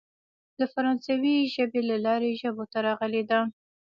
[0.59, 3.39] د فرانسوۍ ژبې له لارې ژبو ته راغلې ده.